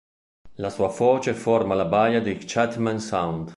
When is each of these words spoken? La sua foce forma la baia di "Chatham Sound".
La 0.55 0.71
sua 0.71 0.89
foce 0.89 1.35
forma 1.35 1.75
la 1.75 1.85
baia 1.85 2.21
di 2.23 2.35
"Chatham 2.43 2.97
Sound". 2.97 3.49